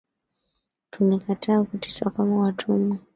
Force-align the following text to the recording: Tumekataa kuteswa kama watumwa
Tumekataa 0.91 1.63
kuteswa 1.63 2.11
kama 2.11 2.35
watumwa 2.39 2.97